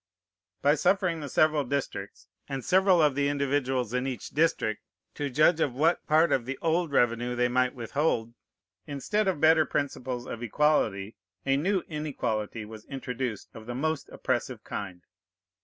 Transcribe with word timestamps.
By 0.63 0.73
suffering 0.73 1.19
the 1.19 1.29
several 1.29 1.63
districts, 1.63 2.27
and 2.49 2.65
several 2.65 3.03
of 3.03 3.13
the 3.13 3.27
individuals 3.27 3.93
in 3.93 4.07
each 4.07 4.29
district, 4.31 4.81
to 5.13 5.29
judge 5.29 5.59
of 5.59 5.75
what 5.75 6.07
part 6.07 6.31
of 6.31 6.45
the 6.45 6.57
old 6.59 6.91
revenue 6.91 7.35
they 7.35 7.47
might 7.47 7.75
withhold, 7.75 8.33
instead 8.87 9.27
of 9.27 9.39
better 9.39 9.63
principles 9.63 10.25
of 10.25 10.41
equality, 10.41 11.17
a 11.45 11.55
new 11.55 11.83
inequality 11.87 12.65
was 12.65 12.85
introduced 12.85 13.49
of 13.53 13.67
the 13.67 13.75
most 13.75 14.09
oppressive 14.09 14.63
kind. 14.63 15.03